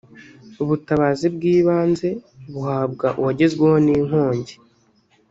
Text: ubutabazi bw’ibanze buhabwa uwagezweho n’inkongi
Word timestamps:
ubutabazi 0.61 1.25
bw’ibanze 1.35 2.09
buhabwa 2.51 3.07
uwagezweho 3.19 3.75
n’inkongi 3.85 4.55